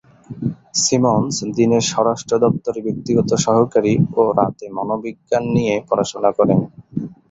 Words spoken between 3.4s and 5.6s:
সহকারী ও রাতে মনোবিজ্ঞান